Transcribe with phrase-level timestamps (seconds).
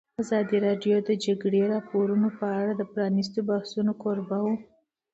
[0.21, 4.55] ازادي راډیو د د جګړې راپورونه په اړه د پرانیستو بحثونو کوربه وه.